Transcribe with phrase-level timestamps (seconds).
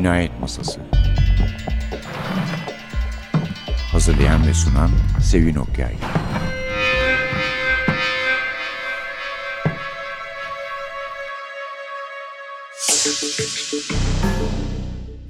[0.00, 0.80] Cinayet Masası
[3.92, 4.90] Hazırlayan ve sunan
[5.22, 5.94] Sevin Okyay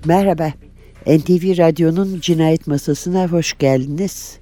[0.04, 0.52] Merhaba.
[1.06, 4.38] NTV Radyo'nun Cinayet Masası'na hoş geldiniz.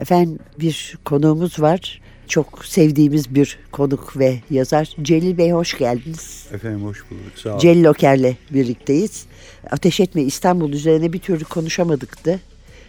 [0.00, 2.00] Efendim bir konuğumuz var.
[2.28, 4.96] Çok sevdiğimiz bir konuk ve yazar.
[5.02, 6.46] Celil Bey hoş geldiniz.
[6.52, 7.32] Efendim hoş bulduk.
[7.36, 7.58] Sağ olun.
[7.58, 9.26] Celil Oker'le birlikteyiz.
[9.70, 12.40] Ateş etme İstanbul üzerine bir türlü konuşamadıktı.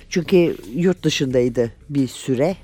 [0.10, 2.55] Çünkü yurt dışındaydı bir süre.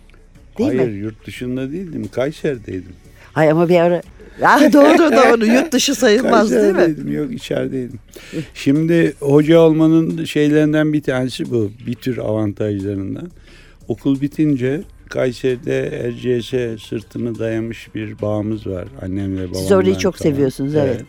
[0.57, 0.97] Değil Hayır mi?
[0.97, 2.07] yurt dışında değildim.
[2.11, 2.93] Kayseri'deydim.
[3.33, 4.01] Hay ama bir ara...
[4.43, 7.13] Ah doğru doğru yurt dışı sayılmaz değil mi?
[7.13, 7.99] Yok içerideydim.
[8.53, 11.71] Şimdi hoca olmanın şeylerinden bir tanesi bu.
[11.87, 13.31] Bir tür avantajlarından.
[13.87, 18.87] Okul bitince Kayseri'de Erciyes'e sırtını dayamış bir bağımız var.
[19.01, 19.59] Annemle babamla.
[19.59, 20.31] Siz orayı çok falan.
[20.31, 21.05] seviyorsunuz, evet.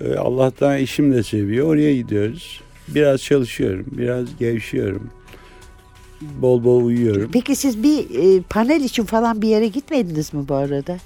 [0.00, 1.66] Ee, Allah'tan eşim de seviyor.
[1.66, 2.60] Oraya gidiyoruz.
[2.88, 3.86] Biraz çalışıyorum.
[3.90, 5.10] Biraz gevşiyorum.
[6.20, 7.30] Bol bol uyuyorum.
[7.32, 10.96] Peki siz bir e, panel için falan bir yere gitmediniz mi bu arada?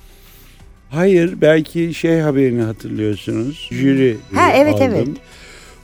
[0.90, 3.68] Hayır belki şey haberini hatırlıyorsunuz.
[3.72, 4.86] Jüri Ha, evet, aldım.
[4.94, 5.08] evet.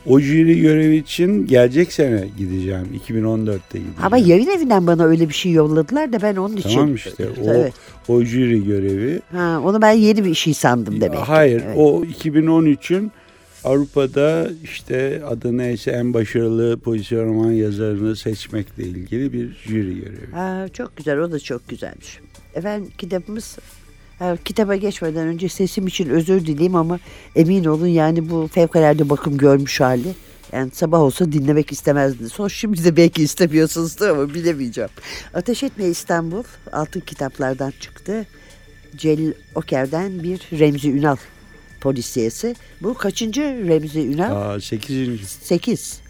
[0.06, 3.00] O jüri görevi için gelecek sene gideceğim.
[3.08, 3.94] 2014'te gideceğim.
[4.02, 6.70] Ama yayın evinden bana öyle bir şey yolladılar da ben onun için.
[6.70, 7.72] Tamam işte o, Evet.
[8.08, 9.20] o jüri görevi.
[9.32, 11.18] Ha, onu ben yeni bir şey sandım demek.
[11.18, 11.76] Hayır Evet.
[11.78, 13.12] o 2013'ün
[13.64, 20.30] Avrupa'da işte adı neyse en başarılı pozisyon roman yazarını seçmekle ilgili bir jüri görevi.
[20.32, 22.18] Ha, çok güzel o da çok güzelmiş.
[22.54, 23.58] Efendim kitabımız
[24.44, 26.98] kitaba geçmeden önce sesim için özür dileyim ama
[27.36, 30.14] emin olun yani bu fevkalade bakım görmüş hali.
[30.52, 32.32] Yani sabah olsa dinlemek istemezdiniz.
[32.32, 34.90] Son şimdi de belki istemiyorsunuzdur ama bilemeyeceğim.
[35.34, 38.26] Ateş Etme İstanbul altın kitaplardan çıktı.
[38.96, 41.16] Celil Oker'den bir Remzi Ünal
[41.80, 42.56] polisiyesi.
[42.82, 44.54] Bu kaçıncı Remzi Ünal?
[44.54, 45.20] Aa, 8.
[45.42, 46.00] 8.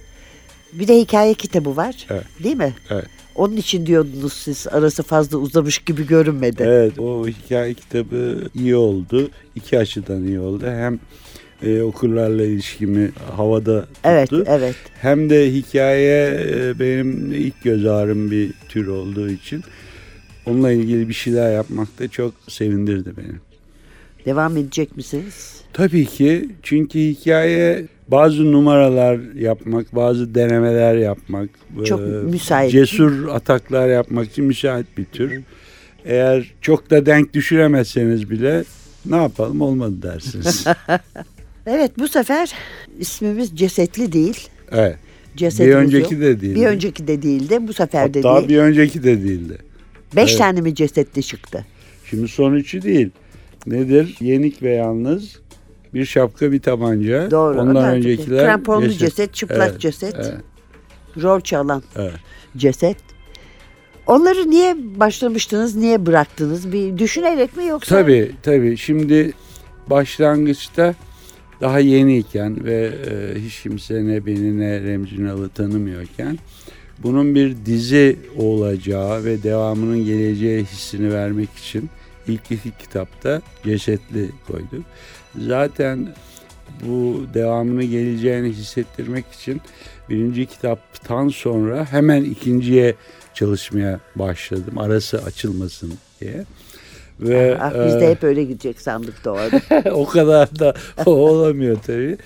[0.72, 2.06] Bir de hikaye kitabı var.
[2.10, 2.24] Evet.
[2.44, 2.74] Değil mi?
[2.90, 3.19] Evet.
[3.40, 6.62] Onun için diyordunuz siz arası fazla uzamış gibi görünmedi.
[6.66, 9.30] Evet o hikaye kitabı iyi oldu.
[9.54, 10.66] İki açıdan iyi oldu.
[10.66, 10.98] Hem
[11.62, 14.00] e, okurlarla ilişkimi havada tuttu.
[14.04, 14.76] Evet, evet.
[15.00, 19.64] Hem de hikaye e, benim ilk göz ağrım bir tür olduğu için
[20.46, 23.49] onunla ilgili bir şeyler yapmak da çok sevindirdi beni.
[24.26, 25.60] Devam edecek misiniz?
[25.72, 31.48] Tabii ki çünkü hikaye bazı numaralar yapmak, bazı denemeler yapmak,
[31.84, 32.72] Çok e, müsait.
[32.72, 35.42] cesur ataklar yapmak için müsait bir tür.
[36.04, 38.64] Eğer çok da denk düşüremezseniz bile
[39.06, 40.64] ne yapalım olmadı dersiniz.
[41.66, 42.52] Evet bu sefer
[42.98, 44.48] ismimiz cesetli değil.
[44.72, 44.96] evet.
[45.36, 46.22] Cesedimiz Bir önceki yok.
[46.22, 46.60] de değildi.
[46.60, 47.58] Bir önceki de değildi.
[47.60, 48.48] Bu sefer de Hatta değil.
[48.48, 49.58] bir önceki de değildi.
[50.16, 50.38] Beş evet.
[50.38, 51.66] tane mi cesetli çıktı?
[52.10, 53.10] Şimdi son üçü değil.
[53.66, 54.16] Nedir?
[54.20, 55.36] Yenik ve yalnız
[55.94, 57.30] bir şapka bir tabanca.
[57.30, 57.60] Doğru.
[57.60, 59.34] Ondan Onlar öncekiler Kramponlu ceset, ceset.
[59.34, 60.34] çıplak Evet, ceset, Evet,
[61.22, 62.12] rol çalan evet.
[62.56, 62.96] ceset.
[64.06, 66.72] Onları niye başlamıştınız, niye bıraktınız?
[66.72, 67.96] Bir düşünerek mi yoksa?
[67.96, 68.76] Tabii tabii.
[68.76, 69.32] Şimdi
[69.90, 70.94] başlangıçta
[71.60, 76.38] daha yeniyken ve e, hiç kimse ne beni ne Remzi Ünal'ı tanımıyorken
[76.98, 81.90] bunun bir dizi olacağı ve devamının geleceği hissini vermek için
[82.32, 84.84] ilk iki kitapta cesetli koyduk.
[85.38, 86.08] Zaten
[86.86, 89.60] bu devamını geleceğini hissettirmek için
[90.08, 92.94] birinci kitaptan sonra hemen ikinciye
[93.34, 94.78] çalışmaya başladım.
[94.78, 96.44] Arası açılmasın diye.
[97.20, 99.60] Ve Ah, biz de e, hep öyle gidecek sandık doğru.
[99.94, 100.74] o kadar da
[101.06, 102.16] olamıyor tabii.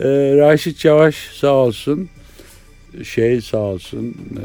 [0.00, 2.08] Ee, Raşit Çavaş sağ olsun.
[3.04, 4.16] Şey sağ olsun.
[4.36, 4.44] E,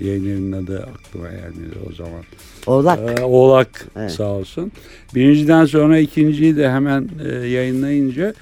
[0.00, 2.22] yayın adı aklıma gelmedi o zaman.
[2.66, 3.18] Oğlak.
[3.18, 4.10] Ee, Oğlak Evet.
[4.12, 4.72] sağ olsun.
[5.14, 8.34] Birinciden sonra ikinciyi de hemen e, yayınlayınca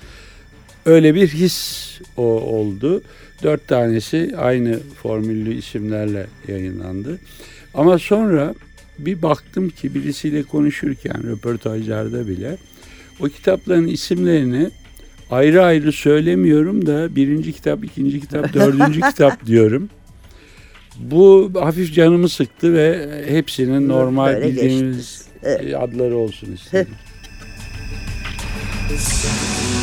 [0.86, 1.86] öyle bir his
[2.16, 3.02] o oldu.
[3.42, 7.18] Dört tanesi aynı formüllü isimlerle yayınlandı.
[7.74, 8.54] Ama sonra
[8.98, 12.56] bir baktım ki birisiyle konuşurken röportajlarda bile
[13.20, 14.70] o kitapların isimlerini
[15.30, 19.88] ayrı ayrı söylemiyorum da birinci kitap, ikinci kitap, dördüncü kitap diyorum.
[21.00, 25.26] Bu hafif canımı sıktı ve hepsinin normal Böyle bildiğimiz.
[25.42, 25.74] Evet.
[25.74, 26.94] adları olsun istedim.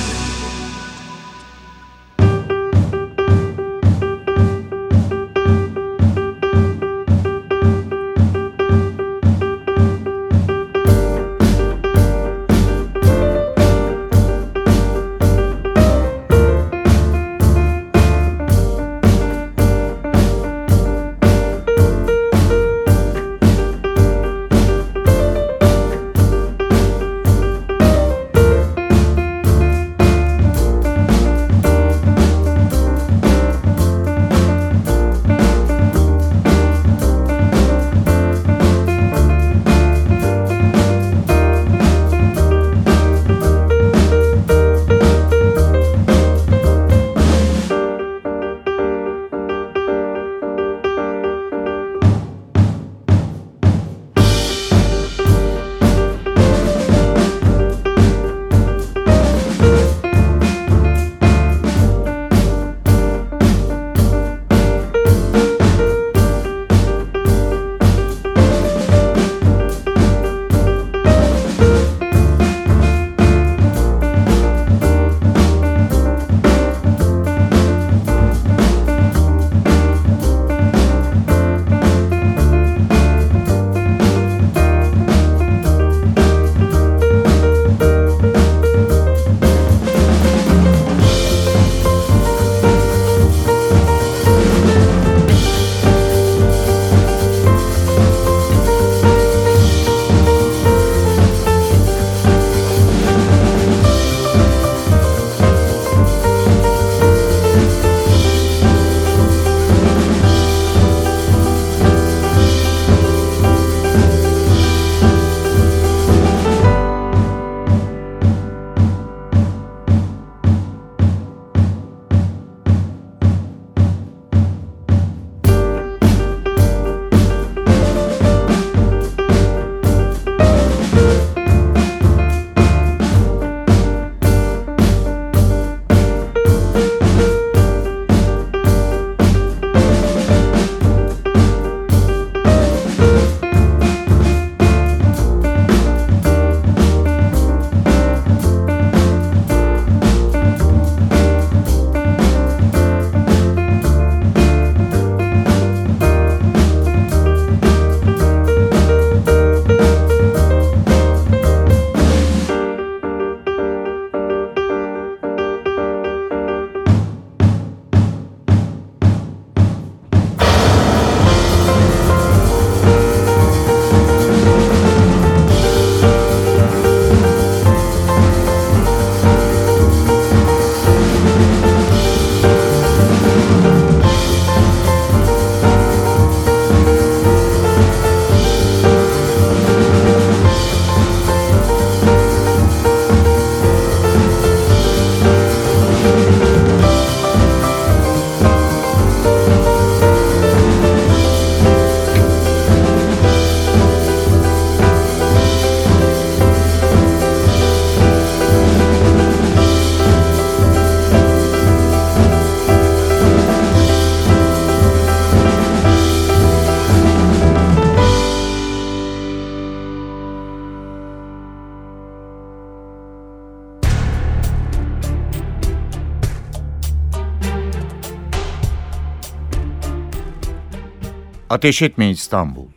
[231.53, 232.67] Ateş etme İstanbul.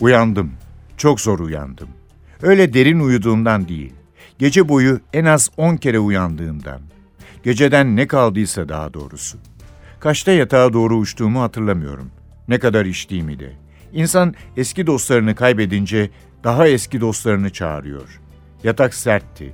[0.00, 0.52] Uyandım.
[0.96, 1.88] Çok zor uyandım.
[2.42, 3.92] Öyle derin uyuduğumdan değil.
[4.38, 6.80] Gece boyu en az on kere uyandığımdan.
[7.42, 9.38] Geceden ne kaldıysa daha doğrusu.
[10.00, 12.10] Kaçta yatağa doğru uçtuğumu hatırlamıyorum.
[12.48, 13.52] Ne kadar içtiğimi de.
[13.92, 16.10] İnsan eski dostlarını kaybedince
[16.44, 18.20] daha eski dostlarını çağırıyor.
[18.64, 19.52] Yatak sertti.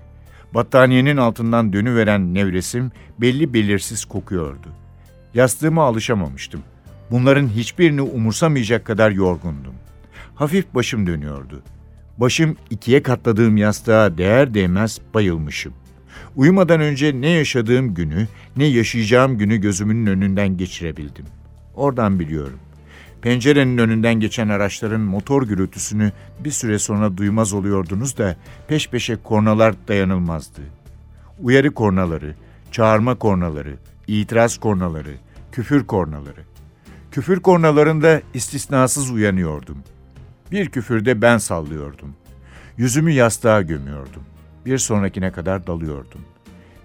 [0.54, 4.68] Battaniyenin altından dönüveren nevresim belli belirsiz kokuyordu.
[5.34, 6.62] Yastığıma alışamamıştım.
[7.10, 9.74] Bunların hiçbirini umursamayacak kadar yorgundum.
[10.34, 11.62] Hafif başım dönüyordu.
[12.18, 15.72] Başım ikiye katladığım yastığa değer değmez bayılmışım.
[16.36, 21.24] Uyumadan önce ne yaşadığım günü, ne yaşayacağım günü gözümün önünden geçirebildim.
[21.74, 22.58] Oradan biliyorum.
[23.22, 28.36] Pencerenin önünden geçen araçların motor gürültüsünü bir süre sonra duymaz oluyordunuz da
[28.68, 30.60] peş peşe kornalar dayanılmazdı.
[31.42, 32.34] Uyarı kornaları,
[32.72, 33.74] çağırma kornaları,
[34.06, 35.14] itiraz kornaları,
[35.52, 36.55] küfür kornaları.
[37.16, 39.78] Küfür kornalarında istisnasız uyanıyordum.
[40.52, 42.14] Bir küfürde ben sallıyordum.
[42.76, 44.22] Yüzümü yastığa gömüyordum.
[44.66, 46.20] Bir sonrakine kadar dalıyordum.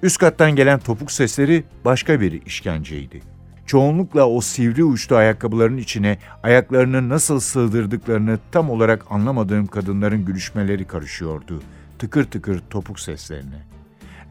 [0.03, 3.21] Üst kattan gelen topuk sesleri başka bir işkenceydi.
[3.65, 11.61] Çoğunlukla o sivri uçlu ayakkabıların içine ayaklarını nasıl sığdırdıklarını tam olarak anlamadığım kadınların gülüşmeleri karışıyordu.
[11.99, 13.65] Tıkır tıkır topuk seslerine.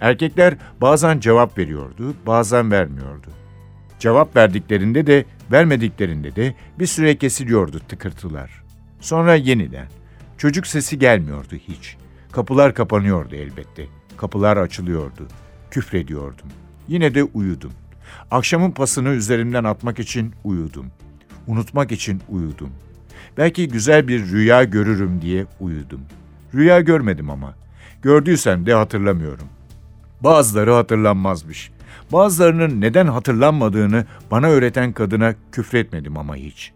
[0.00, 3.39] Erkekler bazen cevap veriyordu, bazen vermiyordu.
[4.00, 8.62] Cevap verdiklerinde de vermediklerinde de bir süre kesiliyordu tıkırtılar.
[9.00, 9.86] Sonra yeniden.
[10.38, 11.96] Çocuk sesi gelmiyordu hiç.
[12.32, 13.86] Kapılar kapanıyordu elbette.
[14.16, 15.28] Kapılar açılıyordu.
[15.70, 16.46] Küfrediyordum.
[16.88, 17.72] Yine de uyudum.
[18.30, 20.86] Akşamın pasını üzerimden atmak için uyudum.
[21.46, 22.70] Unutmak için uyudum.
[23.38, 26.00] Belki güzel bir rüya görürüm diye uyudum.
[26.54, 27.54] Rüya görmedim ama.
[28.02, 29.46] Gördüysem de hatırlamıyorum.
[30.20, 31.70] Bazıları hatırlanmazmış.
[32.12, 36.72] Bazılarının neden hatırlanmadığını bana öğreten kadına küfretmedim ama hiç.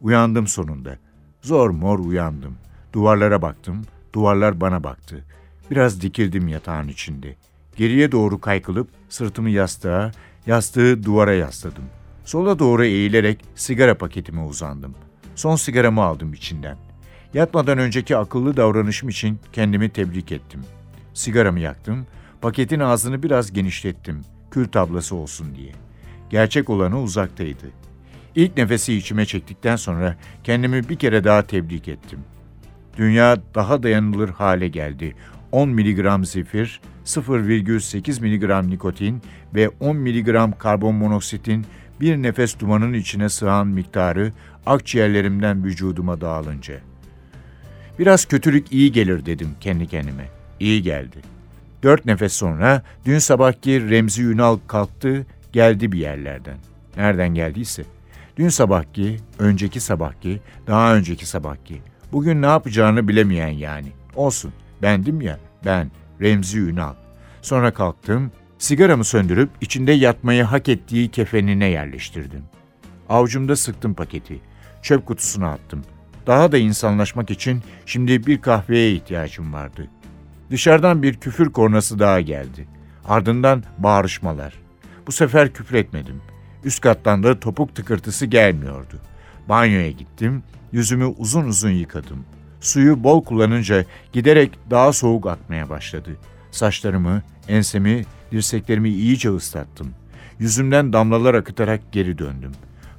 [0.00, 0.98] Uyandım sonunda.
[1.42, 2.56] Zor mor uyandım.
[2.92, 3.82] Duvarlara baktım,
[4.12, 5.24] duvarlar bana baktı.
[5.70, 7.36] Biraz dikildim yatağın içinde.
[7.76, 10.12] Geriye doğru kaykılıp sırtımı yastığa,
[10.46, 11.84] yastığı duvara yasladım.
[12.24, 14.94] Sola doğru eğilerek sigara paketime uzandım.
[15.34, 16.76] Son sigaramı aldım içinden.
[17.34, 20.60] Yatmadan önceki akıllı davranışım için kendimi tebrik ettim.
[21.14, 22.06] Sigaramı yaktım,
[22.40, 25.72] paketin ağzını biraz genişlettim, kül tablası olsun diye.
[26.30, 27.66] Gerçek olanı uzaktaydı.
[28.34, 32.18] İlk nefesi içime çektikten sonra kendimi bir kere daha tebrik ettim.
[32.96, 35.14] Dünya daha dayanılır hale geldi.
[35.52, 39.22] 10 miligram zifir, 0,8 miligram nikotin
[39.54, 41.66] ve 10 miligram karbon monoksitin
[42.00, 44.32] bir nefes dumanın içine sığan miktarı
[44.66, 46.74] akciğerlerimden vücuduma dağılınca.
[47.98, 50.28] Biraz kötülük iyi gelir dedim kendi kendime.
[50.60, 51.16] İyi geldi.
[51.82, 56.56] Dört nefes sonra dün sabahki Remzi Ünal kalktı, geldi bir yerlerden.
[56.96, 57.84] Nereden geldiyse.
[58.36, 61.82] Dün sabahki, önceki sabahki, daha önceki sabahki.
[62.12, 63.92] Bugün ne yapacağını bilemeyen yani.
[64.14, 66.94] Olsun, bendim ya, ben, Remzi Ünal.
[67.42, 72.42] Sonra kalktım, sigaramı söndürüp içinde yatmayı hak ettiği kefenine yerleştirdim.
[73.08, 74.40] Avucumda sıktım paketi.
[74.82, 75.82] Çöp kutusuna attım.
[76.26, 79.88] Daha da insanlaşmak için şimdi bir kahveye ihtiyacım vardı.
[80.50, 82.66] Dışarıdan bir küfür kornası daha geldi.
[83.04, 84.54] Ardından bağırışmalar.
[85.06, 86.22] Bu sefer küfür etmedim.
[86.64, 88.94] Üst kattan da topuk tıkırtısı gelmiyordu.
[89.48, 90.42] Banyoya gittim,
[90.72, 92.24] yüzümü uzun uzun yıkadım.
[92.60, 96.10] Suyu bol kullanınca giderek daha soğuk akmaya başladı.
[96.50, 99.90] Saçlarımı, ensemi, dirseklerimi iyice ıslattım.
[100.38, 102.52] Yüzümden damlalar akıtarak geri döndüm.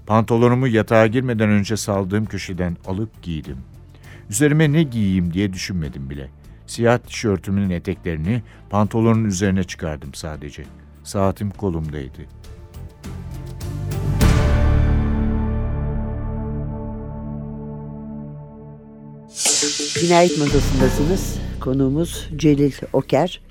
[0.06, 3.58] Pantolonumu yatağa girmeden önce saldığım köşeden alıp giydim.
[4.30, 6.30] Üzerime ne giyeyim diye düşünmedim bile.
[6.72, 10.64] Siyah tişörtümün eteklerini pantolonun üzerine çıkardım sadece.
[11.04, 12.22] Saatim kolumdaydı.
[20.00, 21.40] Cinayet masasındasınız.
[21.60, 23.42] Konuğumuz Celil Oker.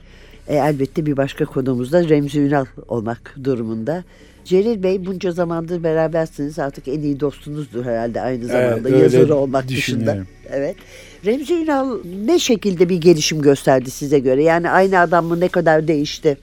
[0.49, 4.05] E, elbette bir başka konuğumuz da Remzi Ünal olmak durumunda.
[4.51, 6.59] Celil Bey bunca zamandır berabersiniz.
[6.59, 10.19] Artık en iyi dostunuzdur herhalde aynı zamanda öyle yazarı olmak dışında.
[10.51, 10.77] Evet.
[11.27, 14.43] Remzi Ünal ne şekilde bir gelişim gösterdi size göre?
[14.43, 16.39] Yani aynı adam mı ne kadar değişti?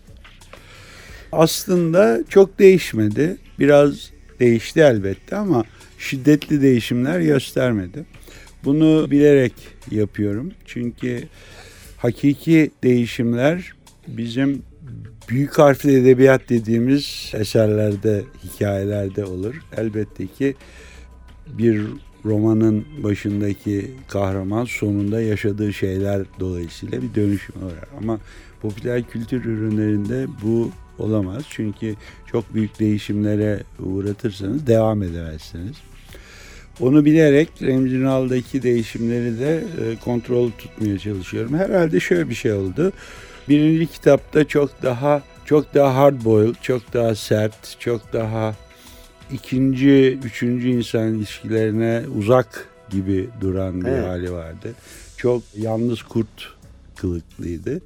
[1.32, 3.38] Aslında çok değişmedi.
[3.60, 5.64] Biraz değişti elbette ama
[6.00, 8.06] şiddetli değişimler göstermedi.
[8.64, 9.54] Bunu bilerek
[9.92, 10.52] yapıyorum.
[10.66, 11.24] Çünkü
[11.98, 13.74] hakiki değişimler
[14.08, 14.62] bizim
[15.30, 19.56] büyük harfli edebiyat dediğimiz eserlerde, hikayelerde olur.
[19.78, 20.56] Elbette ki
[21.48, 21.82] bir
[22.26, 27.88] romanın başındaki kahraman sonunda yaşadığı şeyler dolayısıyla bir dönüşüm uğrar.
[28.02, 28.20] Ama
[28.62, 31.44] popüler kültür ürünlerinde bu olamaz.
[31.50, 31.96] Çünkü
[32.32, 35.76] çok büyük değişimlere uğratırsanız devam edemezsiniz.
[36.80, 41.54] Onu bilerek Remzi Ünal'daki değişimleri de e, kontrol tutmaya çalışıyorum.
[41.54, 42.94] Herhalde şöyle bir şey oldu.
[43.50, 48.56] Birinci kitapta çok daha çok daha hard boiled, çok daha sert, çok daha
[49.32, 54.06] ikinci, üçüncü insan ilişkilerine uzak gibi duran bir Evet.
[54.08, 54.74] hali vardı.
[55.18, 56.54] Çok yalnız kurt
[56.96, 57.82] kılıklıydı.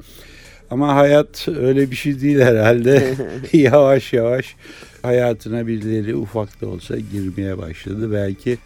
[0.71, 3.13] Ama hayat öyle bir şey değil herhalde.
[3.53, 4.55] yavaş yavaş
[5.01, 8.11] hayatına birileri ufak da olsa girmeye başladı.
[8.13, 8.57] Belki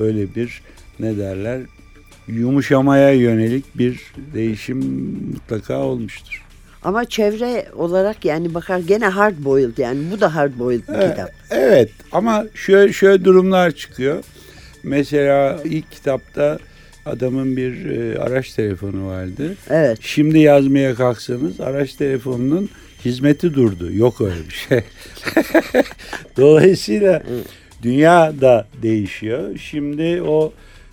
[0.00, 0.62] öyle bir
[1.00, 1.60] ne derler
[2.28, 4.00] yumuşamaya yönelik bir
[4.34, 4.78] değişim
[5.32, 6.42] mutlaka olmuştur.
[6.84, 11.10] Ama çevre olarak yani bakar gene hard boiled yani bu da hard boiled bir Evet.
[11.10, 11.30] kitap.
[11.50, 14.24] Evet ama şöyle şöyle durumlar çıkıyor.
[14.82, 16.58] Mesela ilk kitapta
[17.06, 19.54] adamın bir e, araç telefonu vardı.
[19.70, 19.98] Evet.
[20.00, 22.68] Şimdi yazmaya kalksanız araç telefonunun
[23.04, 23.92] hizmeti durdu.
[23.92, 24.80] Yok öyle bir şey.
[26.36, 27.22] Dolayısıyla
[27.82, 29.58] dünya da değişiyor.
[29.58, 30.52] Şimdi o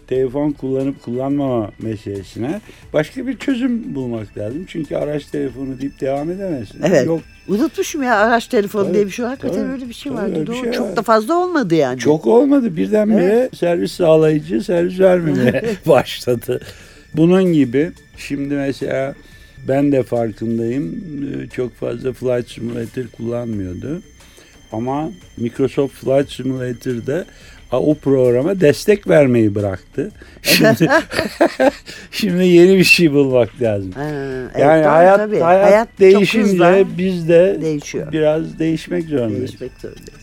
[0.10, 2.62] telefon kullanıp kullanmama meselesine
[2.94, 4.66] başka bir çözüm bulmak lazım.
[4.68, 6.82] Çünkü araç telefonu deyip devam edemezsin.
[6.84, 7.06] Evet.
[7.06, 9.26] Yok Unutmuşum ya araç telefonu Tabii, diye bir şey.
[9.26, 10.48] Hakikaten tabii, öyle bir şey tabii, vardı.
[10.48, 10.56] Doğru.
[10.56, 10.96] şey Çok var.
[10.96, 12.00] da fazla olmadı yani.
[12.00, 12.78] Çok olmadı.
[12.78, 16.62] Birdenbire servis sağlayıcı servis vermemeye başladı.
[17.14, 19.16] Bunun gibi şimdi mesela
[19.68, 21.04] ben de farkındayım.
[21.24, 24.02] Ee, Çok fazla Flight Simulator kullanmıyordu.
[24.72, 27.26] Ama Microsoft Flight Simulator'da
[27.78, 30.12] o programa destek vermeyi bıraktı.
[30.42, 30.90] Şimdi
[32.12, 33.92] şimdi yeni bir şey bulmak lazım.
[33.92, 35.40] Ha, evet, yani doğru, hayat, tabii.
[35.40, 38.12] hayat çok değişince biz de değişiyor.
[38.12, 39.40] biraz değişmek zorundayız.
[39.40, 40.20] Değişmek zorundayız.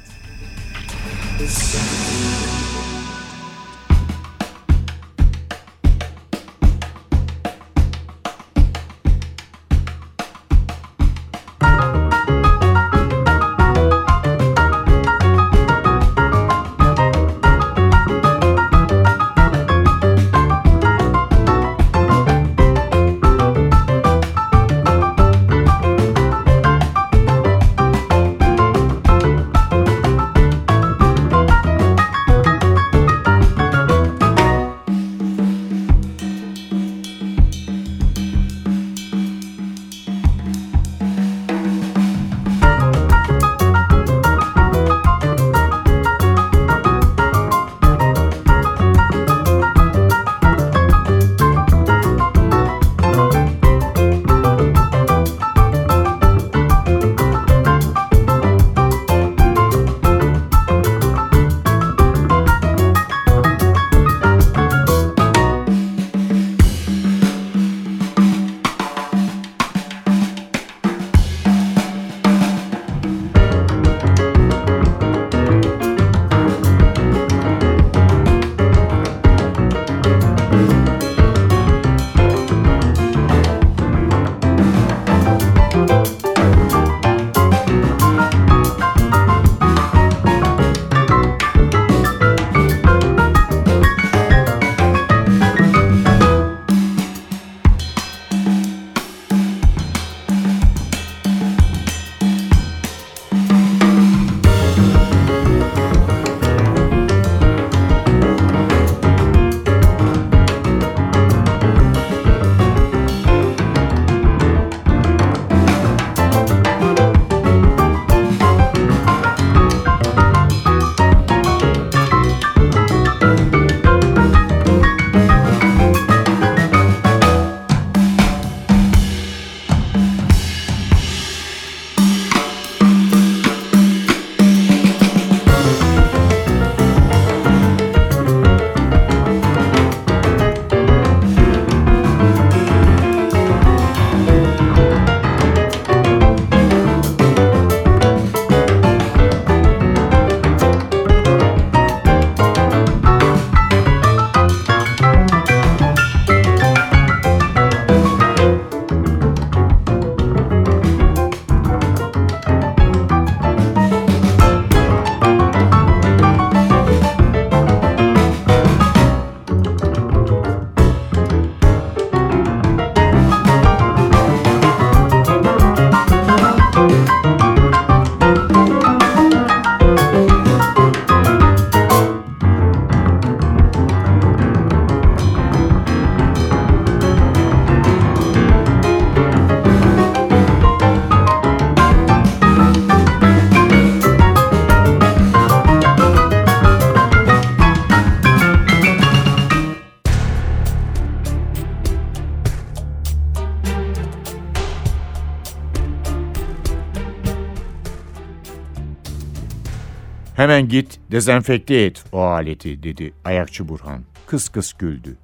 [210.37, 214.03] Hemen git dezenfekte et o aleti dedi ayakçı Burhan.
[214.27, 215.17] Kıs kıs güldü.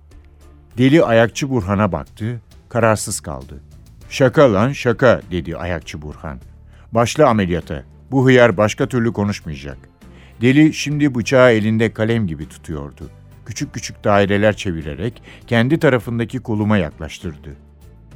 [0.79, 3.61] Deli ayakçı Burhan'a baktı, kararsız kaldı.
[4.09, 6.39] Şaka lan şaka dedi ayakçı Burhan.
[6.93, 7.85] Başla ameliyata.
[8.11, 9.79] Bu hıyar başka türlü konuşmayacak.
[10.41, 13.11] Deli şimdi bıçağı elinde kalem gibi tutuyordu.
[13.47, 17.57] Küçük küçük daireler çevirerek kendi tarafındaki koluma yaklaştırdı.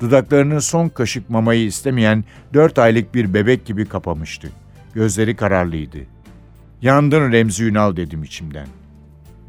[0.01, 4.49] Dudaklarını son kaşık mamayı istemeyen dört aylık bir bebek gibi kapamıştı.
[4.95, 6.16] Gözleri kararlıydı.
[6.83, 8.67] Yandın Remzi Ünal dedim içimden.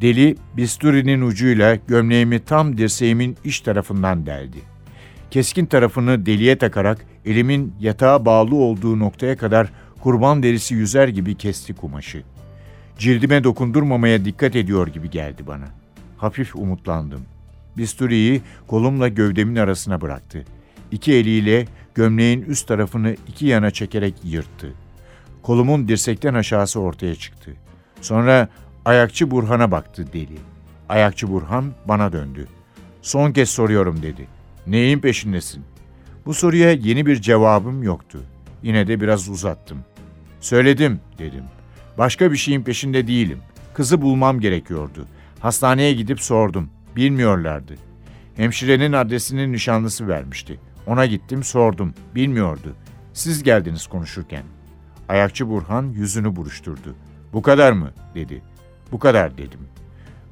[0.02, 4.58] Deli bisturinin ucuyla gömleğimi tam dirseğimin iç tarafından deldi.
[5.32, 11.74] Keskin tarafını deliye takarak elimin yatağa bağlı olduğu noktaya kadar kurban derisi yüzer gibi kesti
[11.74, 12.24] kumaşı.
[12.98, 15.68] Cildime dokundurmamaya dikkat ediyor gibi geldi bana.
[16.18, 17.22] Hafif umutlandım.
[17.78, 20.46] Bisturiyi kolumla gövdemin arasına bıraktı.
[20.92, 24.74] İki eliyle gömleğin üst tarafını iki yana çekerek yırttı.
[25.48, 27.54] Kolumun dirsekten aşağısı ortaya çıktı.
[28.02, 28.48] Sonra
[28.86, 30.38] ayakçı Burhan'a baktı deli.
[30.90, 32.48] Ayakçı Burhan bana döndü.
[33.02, 34.28] Son kez soruyorum dedi.
[34.68, 35.64] Neyin peşindesin?
[36.26, 38.24] Bu soruya yeni bir cevabım yoktu.
[38.64, 39.78] Yine de biraz uzattım.
[40.40, 41.44] Söyledim dedim.
[41.98, 43.40] Başka bir şeyin peşinde değilim.
[43.74, 45.08] Kızı bulmam gerekiyordu.
[45.40, 46.70] Hastaneye gidip sordum.
[46.96, 47.76] Bilmiyorlardı.
[48.36, 50.60] Hemşirenin adresini nişanlısı vermişti.
[50.88, 51.94] Ona gittim sordum.
[52.16, 52.76] Bilmiyordu.
[53.14, 54.44] Siz geldiniz konuşurken.
[55.10, 56.96] Ayakçı Burhan yüzünü buruşturdu.
[57.34, 57.92] Bu kadar mı?
[58.16, 58.42] dedi.
[58.92, 59.60] Bu kadar dedim.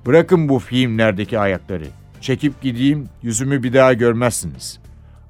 [0.05, 1.87] Bırakın bu filmlerdeki ayakları.
[2.21, 4.79] Çekip gideyim yüzümü bir daha görmezsiniz.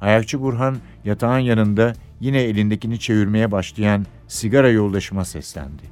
[0.02, 5.84] Ayakçı Burhan yatağın yanında yine elindekini çevirmeye başlayan sigara yoldaşıma seslendi.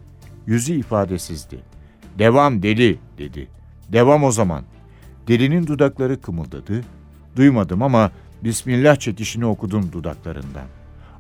[0.48, 1.60] Yüzü ifadesizdi.
[2.20, 3.48] Devam deli dedi.
[3.92, 4.64] Devam o zaman.
[5.28, 6.82] Delinin dudakları kımıldadı.
[7.36, 8.12] Duymadım ama
[8.44, 10.66] Bismillah çekişini okudum dudaklarından.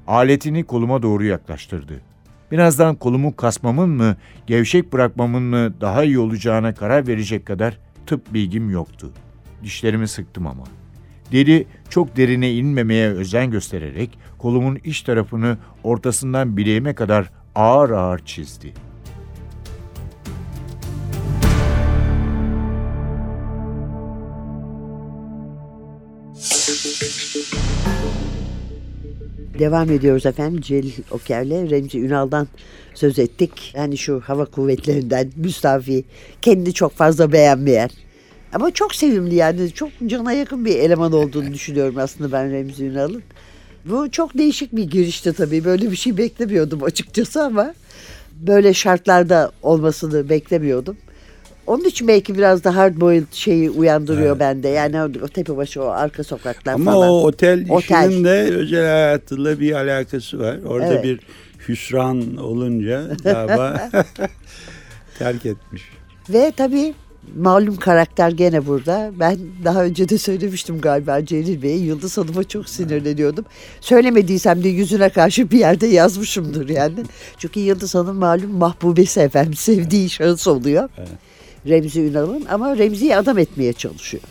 [0.07, 2.12] Aletini koluma doğru yaklaştırdı.
[2.53, 8.69] Birazdan kolumu kasmamın mı, gevşek bırakmamın mı daha iyi olacağına karar verecek kadar tıp bilgim
[8.69, 9.11] yoktu.
[9.63, 10.63] Dişlerimi sıktım ama.
[11.31, 18.73] Deli çok derine inmemeye özen göstererek kolumun iç tarafını ortasından bileğime kadar ağır ağır çizdi.
[29.59, 30.61] Devam ediyoruz efendim.
[30.61, 32.47] Celil Oker'le Remzi Ünal'dan
[32.93, 33.73] söz ettik.
[33.75, 36.03] Yani şu hava kuvvetlerinden müstafi,
[36.41, 37.89] kendi çok fazla beğenmeyen.
[38.53, 43.23] Ama çok sevimli yani çok cana yakın bir eleman olduğunu düşünüyorum aslında ben Remzi Ünal'ın.
[43.85, 45.65] Bu çok değişik bir girişti tabii.
[45.65, 47.73] Böyle bir şey beklemiyordum açıkçası ama
[48.31, 50.97] böyle şartlarda olmasını beklemiyordum.
[51.67, 54.39] Onun için belki biraz da hard boiled şeyi uyandırıyor Evet.
[54.39, 54.67] bende.
[54.67, 57.09] Yani o, o tepebaşı o arka sokaklar Ama falan.
[57.09, 58.09] o otel, Otel.
[58.09, 60.57] işinin de özel hayatıyla bir alakası var.
[60.67, 61.03] Orada Evet.
[61.03, 61.19] bir
[61.67, 63.89] hüsran olunca galiba
[65.19, 65.81] terk etmiş.
[66.29, 66.93] Ve tabii
[67.35, 69.11] malum karakter gene burada.
[69.19, 71.77] Ben daha önce de söylemiştim galiba Celil Bey'e.
[71.77, 73.45] Yıldız Hanım'a çok sinirleniyordum.
[73.81, 76.95] Söylemediysem de yüzüne karşı bir yerde yazmışımdır yani.
[77.37, 79.53] Çünkü Yıldız Hanım malum mahbubesi efendim.
[79.53, 80.89] Sevdiği şahıs oluyor.
[80.97, 81.09] Evet.
[81.67, 84.23] Remzi Ünal'ın ama Remzi'yi adam etmeye çalışıyor.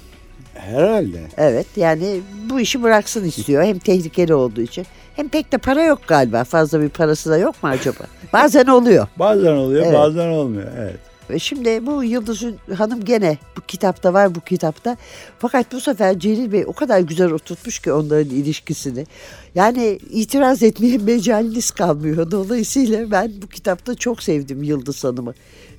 [0.54, 1.20] Herhalde.
[1.36, 3.64] Evet yani bu işi bıraksın istiyor.
[3.64, 4.86] Hem tehlikeli olduğu için.
[5.16, 6.44] Hem pek de para yok galiba.
[6.44, 8.04] Fazla bir parası da yok mu acaba?
[8.32, 9.06] Bazen oluyor.
[9.18, 9.94] Bazen oluyor, Evet.
[9.94, 10.68] bazen olmuyor.
[10.78, 10.96] Evet.
[11.30, 12.42] Ve şimdi bu Yıldız
[12.76, 14.96] Hanım gene bu kitapta var bu kitapta.
[15.38, 19.06] Fakat bu sefer Celil Bey o kadar güzel oturtmuş ki onların ilişkisini.
[19.54, 22.30] Yani itiraz etmeye mecaliniz kalmıyor.
[22.30, 25.34] Dolayısıyla ben bu kitapta çok sevdim Yıldız Hanım'ı.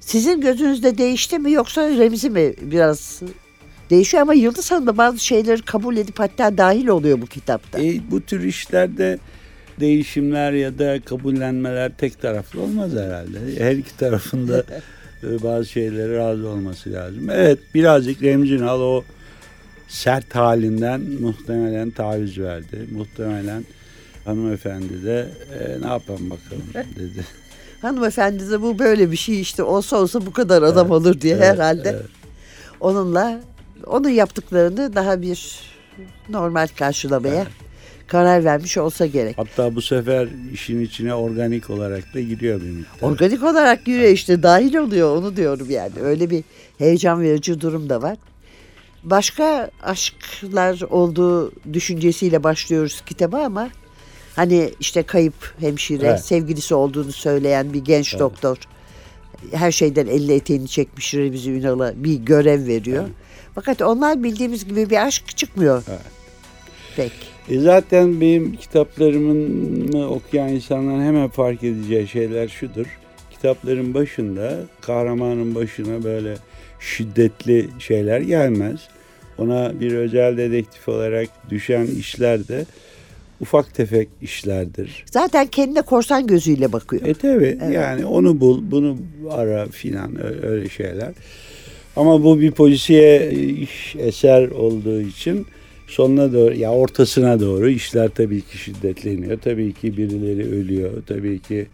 [0.06, 3.22] Sizin gözünüzde değişti mi yoksa Remzi mi biraz
[3.90, 7.84] değişiyor ama Yıldız Hanım da bazı şeyleri kabul edip hatta dahil oluyor bu kitapta.
[7.84, 9.20] E, bu tür işlerde
[9.80, 13.40] değişimler ya da kabullenmeler tek taraflı olmaz herhalde.
[13.58, 14.64] Her iki tarafında
[15.24, 17.30] e, bazı şeylere razı olması lazım.
[17.30, 19.04] Evet birazcık Remzi Ünal o
[19.88, 22.88] sert halinden muhtemelen taviz verdi.
[22.92, 23.66] Muhtemelen
[24.26, 25.28] hanımefendi de
[25.60, 26.64] e, ne yapalım bakalım
[26.96, 27.26] dedi.
[27.84, 31.44] Hanımefendi de bu böyle bir şey işte olsa olsa bu kadar adam olur diye Evet,
[31.44, 31.90] herhalde.
[31.90, 32.06] evet.
[32.80, 33.42] Onunla
[33.88, 35.60] onun yaptıklarını daha bir
[36.30, 37.48] normal karşılamaya
[38.08, 39.38] karar vermiş olsa gerek.
[39.38, 43.08] Hatta bu sefer işin içine organik olarak da giriyor bir miktar.
[43.10, 45.94] Organik olarak yürüyor işte dahil oluyor onu diyorum yani.
[46.02, 46.44] Öyle bir
[46.78, 48.18] heyecan verici durum da var.
[49.04, 53.70] Başka aşklar olduğu düşüncesiyle başlıyoruz kitaba ama
[54.36, 56.26] hani işte kayıp hemşire, Evet.
[56.26, 58.58] sevgilisi olduğunu söyleyen bir genç doktor
[59.52, 63.04] her şeyden elli eteğini çekmiş Remzi Ünal'a bir görev veriyor.
[63.56, 65.84] Fakat onlar bildiğimiz gibi bir aşk çıkmıyor.
[65.90, 66.00] Evet.
[66.96, 67.12] Pek.
[67.50, 72.86] E zaten benim kitaplarımı okuyan insanların hemen fark edeceği şeyler şudur.
[73.32, 76.36] kitapların başında kahramanın başına böyle
[76.80, 78.80] şiddetli şeyler gelmez.
[79.38, 82.66] Ona bir özel dedektif olarak düşen işler de
[83.44, 85.06] ufak tefek işlerdir.
[85.12, 87.06] Zaten kendine korsan gözüyle bakıyor.
[87.06, 87.74] E tabi Evet.
[87.76, 88.98] yani onu bul, bunu
[89.30, 90.12] ara filan
[90.46, 91.12] öyle şeyler.
[91.96, 95.46] Ama bu bir polisiye iş eser olduğu için
[95.88, 99.40] sonuna doğru ya ortasına doğru işler tabii ki şiddetleniyor.
[99.40, 100.92] Tabii ki birileri ölüyor.
[101.08, 101.66] Tabii ki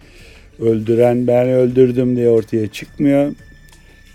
[0.60, 3.34] öldüren ben öldürdüm diye ortaya çıkmıyor.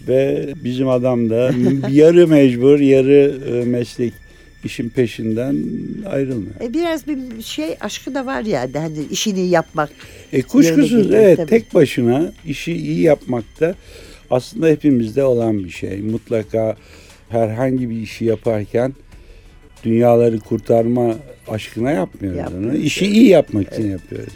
[0.08, 1.50] Ve bizim adam da
[1.90, 4.12] yarı mecbur yarı e, meslek
[4.64, 5.56] işin peşinden
[6.06, 6.60] ayrılmıyor.
[6.60, 9.90] E biraz bir şey aşkı da var yani hani işini yapmak.
[10.32, 11.50] E kuşkusuz evet tabii.
[11.50, 13.74] tek başına işi iyi yapmakta
[14.30, 15.98] aslında hepimizde olan bir şey.
[16.00, 16.76] Mutlaka
[17.28, 18.94] herhangi bir işi yaparken
[19.84, 21.16] dünyaları kurtarma
[21.48, 22.44] aşkına yapmıyoruz onu.
[22.54, 24.34] Yapmıyoruz, İşi iyi yapmak için yapıyoruz.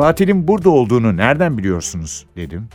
[0.00, 2.68] Katilin burada olduğunu nereden biliyorsunuz dedim.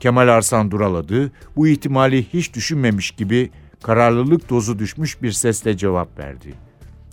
[0.00, 1.32] Kemal Arslan duraladı.
[1.56, 3.50] Bu ihtimali hiç düşünmemiş gibi
[3.82, 6.54] kararlılık dozu düşmüş bir sesle cevap verdi.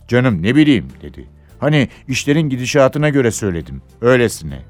[0.08, 1.24] Canım ne bileyim dedi.
[1.58, 3.82] Hani işlerin gidişatına göre söyledim.
[4.00, 4.62] Öylesine.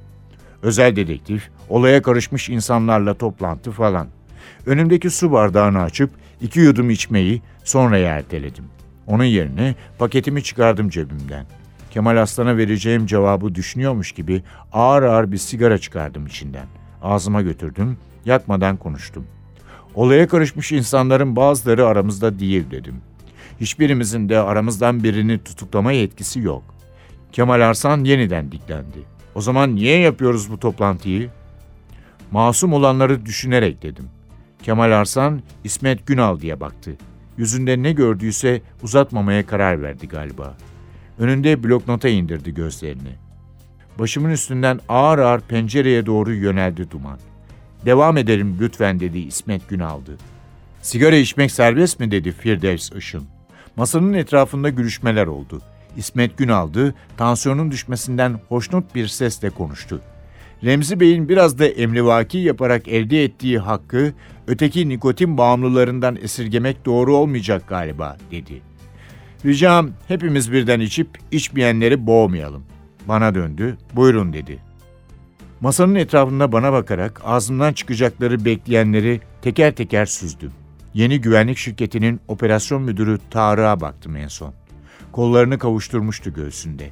[0.62, 4.08] Özel dedektif, olaya karışmış insanlarla toplantı falan.
[4.66, 6.10] Önümdeki su bardağını açıp
[6.40, 8.64] iki yudum içmeyi sonra erteledim.
[9.06, 11.46] Onun yerine paketimi çıkardım cebimden.
[11.98, 16.66] Kemal Aslan'a vereceğim cevabı düşünüyormuş gibi ağır ağır bir sigara çıkardım içinden.
[17.02, 19.26] Ağzıma götürdüm, yakmadan konuştum.
[19.94, 23.00] Olaya karışmış insanların bazıları aramızda değil dedim.
[23.60, 26.62] Hiçbirimizin de aramızdan birini tutuklama yetkisi yok.
[27.32, 28.98] Kemal Arslan yeniden diklendi.
[29.34, 31.30] O zaman niye yapıyoruz bu toplantıyı?
[32.30, 34.08] Masum olanları düşünerek dedim.
[34.62, 36.90] Kemal Arslan İsmet Günal diye baktı.
[37.38, 40.56] Yüzünde ne gördüyse uzatmamaya karar verdi galiba.
[41.18, 43.12] Önünde bloknota indirdi gözlerini.
[43.98, 47.18] Başımın üstünden ağır ağır pencereye doğru yöneldi duman.
[47.86, 50.16] Devam edelim lütfen dedi İsmet Günal'dı.
[50.82, 53.24] Sigara içmek serbest mi dedi Firdevs Işın.
[53.76, 55.62] Masanın etrafında gülüşmeler oldu.
[55.96, 60.00] İsmet Günal'dı, tansiyonun düşmesinden hoşnut bir sesle konuştu.
[60.64, 64.12] Remzi Bey'in biraz da emrivaki yaparak elde ettiği hakkı
[64.46, 68.67] öteki nikotin bağımlılarından esirgemek doğru olmayacak galiba dedi.
[69.44, 72.62] Ricam hepimiz birden içip içmeyenleri boğmayalım.
[73.08, 74.58] Bana döndü, buyurun dedi.
[75.60, 80.52] Masanın etrafında bana bakarak ağzımdan çıkacakları bekleyenleri teker teker süzdüm.
[80.94, 84.54] Yeni güvenlik şirketinin operasyon müdürü Tarık'a baktım en son.
[85.12, 86.90] Kollarını kavuşturmuştu göğsünde.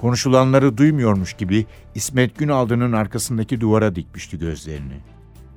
[0.00, 4.96] Konuşulanları duymuyormuş gibi İsmet Günaldı'nın arkasındaki duvara dikmişti gözlerini.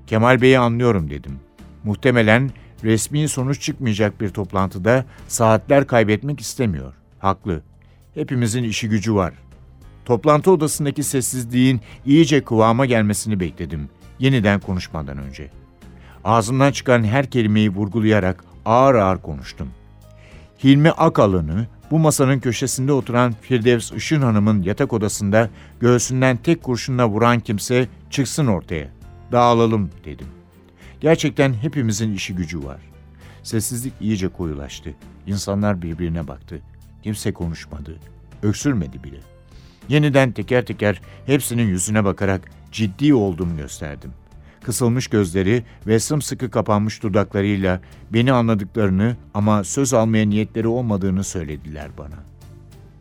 [0.08, 1.39] Kemal Bey'i anlıyorum dedim.
[1.84, 2.52] Muhtemelen
[2.83, 6.93] resmi sonuç çıkmayacak bir toplantıda saatler kaybetmek istemiyor.
[7.19, 7.61] Haklı.
[8.13, 9.33] Hepimizin işi gücü var.
[10.05, 13.89] Toplantı odasındaki sessizliğin iyice kıvama gelmesini bekledim.
[14.19, 15.51] Yeniden konuşmadan önce.
[16.23, 19.69] Ağzımdan çıkan her kelimeyi vurgulayarak ağır ağır konuştum.
[20.63, 27.39] Hilmi Akalın'ı bu masanın köşesinde oturan Firdevs Işın Hanım'ın yatak odasında göğsünden tek kurşunla vuran
[27.39, 28.87] kimse çıksın ortaya.
[29.31, 30.27] Dağılalım dedim.
[31.01, 32.81] Gerçekten hepimizin işi gücü var.
[33.43, 34.95] Sessizlik iyice koyulaştı.
[35.27, 36.62] İnsanlar birbirine baktı.
[37.03, 37.99] Kimse konuşmadı.
[38.43, 39.19] Öksürmedi bile.
[39.89, 44.12] Yeniden teker teker hepsinin yüzüne bakarak ciddi olduğumu gösterdim.
[44.63, 47.81] Kısılmış gözleri ve sımsıkı kapanmış dudaklarıyla
[48.13, 52.15] beni anladıklarını ama söz almaya niyetleri olmadığını söylediler bana.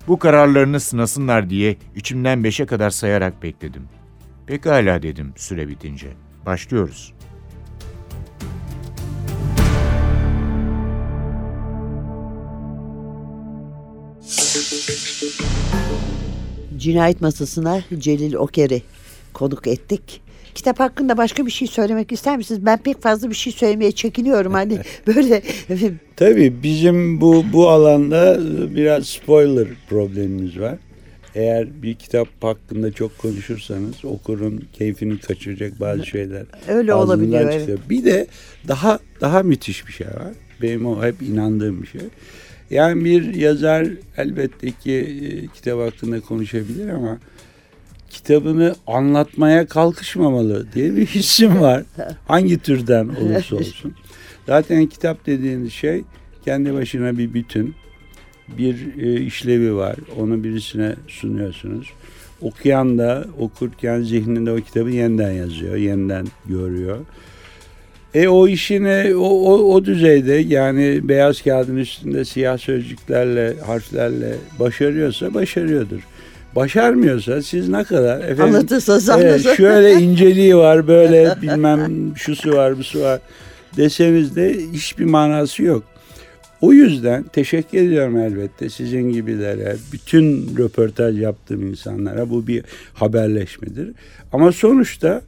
[0.08, 3.82] Bu kararlarını sınasınlar diye içimden beşe kadar sayarak bekledim.
[4.46, 6.08] Pekala dedim süre bitince.
[6.46, 7.15] Başlıyoruz.
[16.86, 18.82] Cinayet masasına Celil Oker'i
[19.32, 20.20] konuk ettik.
[20.54, 22.66] Kitap hakkında başka bir şey söylemek ister misiniz?
[22.66, 24.52] Ben pek fazla bir şey söylemeye çekiniyorum.
[24.52, 25.42] Hani böyle
[26.16, 28.38] Tabii bizim bu bu alanda
[28.76, 30.78] biraz spoiler problemimiz var.
[31.34, 36.44] Eğer bir kitap hakkında çok konuşursanız okurun keyfini kaçıracak bazı şeyler.
[36.68, 37.78] Öyle olabiliyor, evet.
[37.90, 38.26] Bir de
[38.68, 40.32] daha daha müthiş bir şey var.
[40.62, 42.00] Benim o hep inandığım bir şey.
[42.70, 47.18] Yani bir yazar elbette ki e, kitap hakkında konuşabilir ama
[48.10, 51.82] kitabını anlatmaya kalkışmamalı diye bir hissim var.
[52.28, 53.94] Hangi türden olursa olsun.
[54.46, 56.04] Zaten kitap dediğiniz şey
[56.44, 57.74] kendi başına bir bütün.
[58.58, 59.96] Bir e, işlevi var.
[60.18, 61.90] Onu birisine sunuyorsunuz.
[62.40, 66.98] Okuyan da okurken zihninde o kitabı yeniden yazıyor, yeniden görüyor.
[68.16, 75.34] E o işini o, o, o düzeyde yani beyaz kağıdın üstünde siyah sözcüklerle, harflerle başarıyorsa
[75.34, 76.00] başarıyordur.
[76.54, 83.00] Başarmıyorsa siz ne kadar efendim Anlatırsanız evet, şöyle inceliği var böyle bilmem şusu var busu
[83.00, 83.20] var
[83.76, 85.82] deseniz de hiçbir manası yok.
[86.60, 93.92] O yüzden teşekkür ediyorum elbette sizin gibilere, bütün röportaj yaptığım insanlara bu bir haberleşmedir.
[94.32, 95.22] Ama sonuçta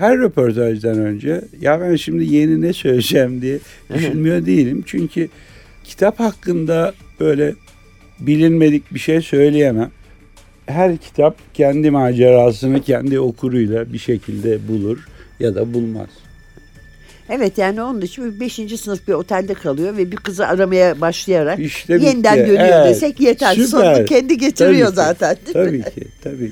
[0.00, 3.58] her röportajdan önce ya ben şimdi yeni ne söyleyeceğim diye
[3.94, 4.82] düşünmüyor değilim.
[4.86, 5.28] Çünkü
[5.84, 7.54] kitap hakkında böyle
[8.20, 9.90] bilinmedik bir şey söyleyemem.
[10.66, 15.08] Her kitap kendi macerasını kendi okuruyla bir şekilde bulur
[15.40, 16.08] ya da bulmaz.
[17.28, 21.58] Evet yani onun için bir beşinci sınıf bir otelde kalıyor ve bir kızı aramaya başlayarak
[21.58, 23.52] İşte yeniden dönüyor Evet, desek yeter.
[23.54, 23.66] süper.
[23.66, 25.36] Sonunda kendi getiriyor Tabii ki, zaten.
[25.54, 25.82] değil mi?
[25.82, 26.50] Tabii ki, tabii.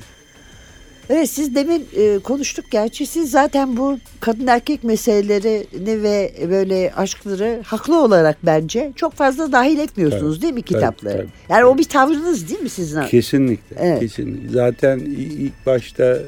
[1.09, 7.61] Evet siz demin e, konuştuk gerçi siz zaten bu kadın erkek meselelerini ve böyle aşkları
[7.65, 11.17] haklı olarak bence çok fazla dahil etmiyorsunuz Tabii, değil mi tabii, kitaplara?
[11.17, 11.27] tabii.
[11.49, 13.01] Yani o bir tavrınız değil mi sizin?
[13.01, 13.75] Kesinlikle.
[13.79, 13.99] Evet.
[13.99, 14.49] Kesinlikle.
[14.49, 16.19] Zaten ilk başta e,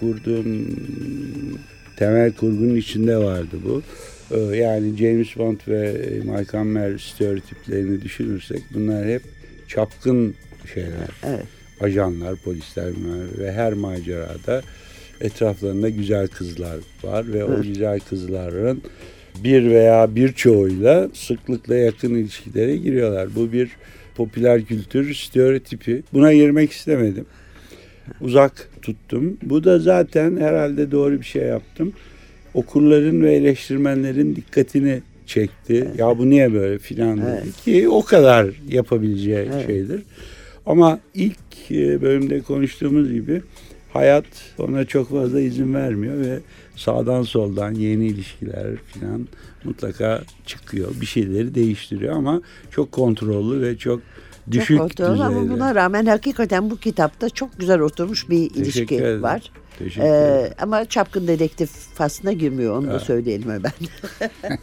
[0.00, 0.66] kurduğum
[1.96, 3.82] temel kurgunun içinde vardı bu.
[4.36, 5.92] E, Yani James Bond ve
[6.24, 9.22] Mike Hammer stereotiplerini düşünürsek bunlar hep
[9.68, 10.34] çapkın
[10.74, 11.08] şeyler.
[11.26, 11.46] Evet.
[11.80, 12.92] Ajanlar, polisler
[13.38, 14.62] ve her macerada
[15.20, 17.64] etraflarında güzel kızlar var ve o Evet.
[17.64, 18.82] güzel kızların
[19.44, 23.28] bir veya birçoğuyla sıklıkla yakın ilişkilere giriyorlar.
[23.36, 23.70] Bu bir
[24.16, 26.02] popüler kültür stereotipi.
[26.12, 27.26] Buna girmek istemedim.
[28.20, 29.36] Uzak tuttum.
[29.42, 31.92] Bu da zaten herhalde doğru bir şey yaptım.
[32.54, 35.88] Okurların ve eleştirmenlerin dikkatini çekti.
[35.98, 37.56] Ya bu niye böyle filan dedi Evet.
[37.64, 39.66] ki o kadar yapabileceği Evet.
[39.66, 40.02] şeydir.
[40.70, 43.42] Ama ilk e, bölümde konuştuğumuz gibi
[43.92, 44.24] hayat
[44.58, 46.38] ona çok fazla izin vermiyor ve
[46.76, 49.28] sağdan soldan yeni ilişkiler filan
[49.64, 50.90] mutlaka çıkıyor.
[51.00, 54.00] Bir şeyleri değiştiriyor ama çok kontrollü ve çok
[54.50, 55.24] düşük çok kontrollü düzeyde.
[55.38, 59.22] ama buna rağmen hakikaten bu kitapta çok güzel oturmuş bir Teşekkür ilişki ederim.
[59.22, 59.52] var.
[59.84, 60.44] Teşekkür ederim.
[60.44, 63.02] Ee, ama çapkın dedektif faslına girmiyor onu da Evet.
[63.02, 63.72] söyleyelim hemen.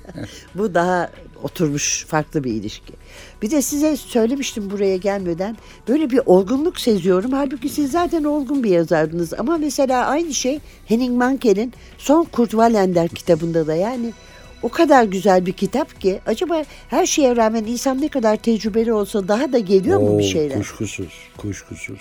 [0.56, 1.10] Bu daha
[1.44, 2.94] oturmuş farklı bir ilişki.
[3.42, 5.58] Bir de size söylemiştim buraya gelmeden
[5.88, 7.32] böyle bir olgunluk seziyorum.
[7.32, 13.08] Halbuki siz zaten olgun bir yazardınız ama mesela aynı şey Henning Mankel'in Son Kurt Wallander
[13.10, 14.14] kitabında da yani
[14.64, 19.28] o kadar güzel bir kitap ki acaba her şeye rağmen insan ne kadar tecrübeli olsa
[19.28, 20.58] daha da geliyor mu bir Oo, şeyler?
[20.58, 22.00] Kuşkusuz, kuşkusuz.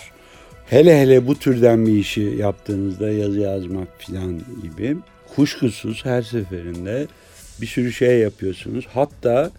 [0.69, 4.97] Hele hele bu türden bir işi yaptığınızda yazı yazmak falan gibi
[5.35, 7.07] kuşkusuz her seferinde
[7.61, 8.85] bir sürü şey yapıyorsunuz.
[8.93, 9.51] Hatta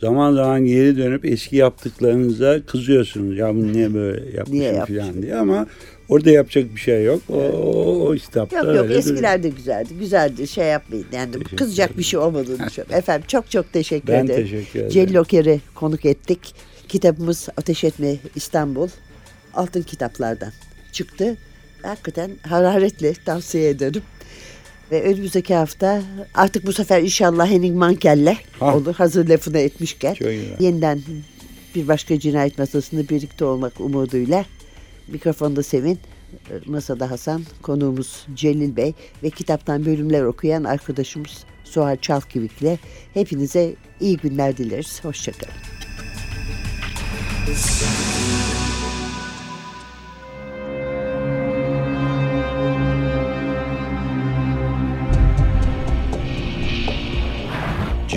[0.00, 3.38] zaman zaman geri dönüp eski yaptıklarınıza kızıyorsunuz.
[3.38, 5.66] Ya bunu niye böyle yapmışım Niye falan diye ama
[6.08, 7.22] orada yapacak bir şey yok.
[7.28, 9.94] O, o, o kitapta Yok öyle yok eskiler de güzeldi.
[10.00, 11.06] Güzeldi şey yapmayın.
[11.12, 12.96] Yani Teşekkür kızacak bir şey olmadığını düşünüyorum.
[12.96, 14.44] Efendim çok çok teşekkür Ben ederim.
[14.44, 14.90] teşekkür ederim.
[14.92, 16.54] Celil Oker'i konuk ettik.
[16.88, 18.88] Kitabımız Ateş Etme İstanbul.
[19.54, 20.52] Altın kitaplardan
[20.92, 21.36] çıktı.
[21.82, 24.02] Hakikaten hararetle tavsiye ederim.
[24.90, 26.02] Ve önümüzdeki hafta
[26.34, 28.76] artık bu sefer inşallah Henning Mankel'le Ha.
[28.76, 28.94] olur.
[28.94, 30.14] Hazır lafını etmişken.
[30.14, 30.60] Güzel.
[30.60, 31.02] Yeniden
[31.74, 34.44] bir başka cinayet masasında birlikte olmak umuduyla
[35.08, 35.98] mikrofonda Sevin,
[36.66, 42.78] masada Hasan, konuğumuz Celil Bey ve kitaptan bölümler okuyan arkadaşımız Suhal Çalkivik'le
[43.14, 45.04] hepinize iyi günler dileriz.
[45.04, 45.54] Hoşçakalın.